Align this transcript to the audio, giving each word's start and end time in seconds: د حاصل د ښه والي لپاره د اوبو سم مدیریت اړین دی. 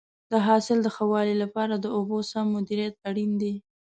د 0.31 0.33
حاصل 0.45 0.77
د 0.83 0.87
ښه 0.95 1.05
والي 1.11 1.35
لپاره 1.43 1.73
د 1.77 1.85
اوبو 1.97 2.17
سم 2.31 2.45
مدیریت 2.55 2.95
اړین 3.09 3.31
دی. 3.41 3.53